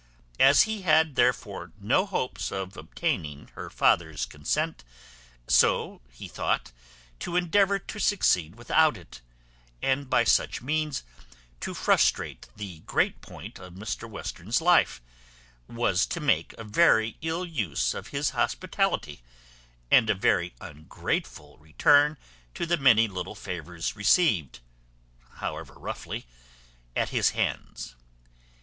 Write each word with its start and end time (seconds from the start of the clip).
As 0.39 0.63
he 0.63 0.81
had 0.81 1.13
therefore 1.15 1.73
no 1.79 2.07
hopes 2.07 2.51
of 2.51 2.75
obtaining 2.75 3.49
her 3.49 3.69
father's 3.69 4.25
consent; 4.25 4.83
so 5.47 6.01
he 6.11 6.27
thought 6.27 6.71
to 7.19 7.35
endeavour 7.35 7.77
to 7.77 7.99
succeed 7.99 8.55
without 8.55 8.97
it, 8.97 9.21
and 9.79 10.09
by 10.09 10.23
such 10.23 10.59
means 10.59 11.03
to 11.59 11.75
frustrate 11.75 12.47
the 12.55 12.79
great 12.87 13.21
point 13.21 13.59
of 13.59 13.73
Mr 13.75 14.09
Western's 14.09 14.59
life, 14.59 15.03
was 15.67 16.07
to 16.07 16.19
make 16.19 16.53
a 16.53 16.63
very 16.63 17.17
ill 17.21 17.45
use 17.45 17.93
of 17.93 18.07
his 18.07 18.31
hospitality, 18.31 19.21
and 19.91 20.09
a 20.09 20.15
very 20.15 20.55
ungrateful 20.59 21.59
return 21.59 22.17
to 22.55 22.65
the 22.65 22.75
many 22.77 23.07
little 23.07 23.35
favours 23.35 23.95
received 23.95 24.61
(however 25.33 25.75
roughly) 25.75 26.25
at 26.95 27.09
his 27.09 27.29
hands. 27.37 27.93